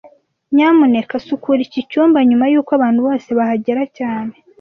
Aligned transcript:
Nyamuneka 0.55 1.15
sukura 1.25 1.61
iki 1.67 1.81
cyumba 1.89 2.17
nyuma 2.29 2.45
yuko 2.51 2.71
abantu 2.77 2.99
bose 3.07 3.29
bahagera 3.37 3.83
cyane 3.97 4.33